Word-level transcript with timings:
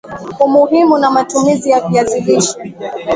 Umuhimu 0.45 0.95
na 1.01 1.09
Matumizi 1.15 1.67
ya 1.69 1.79
Viazi 1.87 2.19
lishe 2.25 2.57